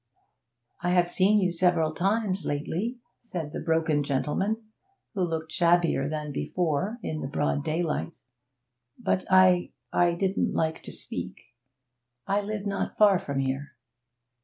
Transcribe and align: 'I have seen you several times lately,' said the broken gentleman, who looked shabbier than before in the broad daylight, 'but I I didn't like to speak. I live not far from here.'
'I 0.81 0.93
have 0.93 1.07
seen 1.07 1.39
you 1.39 1.51
several 1.51 1.93
times 1.93 2.43
lately,' 2.43 2.97
said 3.19 3.53
the 3.53 3.59
broken 3.59 4.01
gentleman, 4.01 4.57
who 5.13 5.21
looked 5.21 5.51
shabbier 5.51 6.09
than 6.09 6.31
before 6.31 6.97
in 7.03 7.21
the 7.21 7.27
broad 7.27 7.63
daylight, 7.63 8.23
'but 8.97 9.25
I 9.29 9.73
I 9.93 10.15
didn't 10.15 10.53
like 10.55 10.81
to 10.85 10.91
speak. 10.91 11.39
I 12.25 12.41
live 12.41 12.65
not 12.65 12.97
far 12.97 13.19
from 13.19 13.41
here.' 13.41 13.75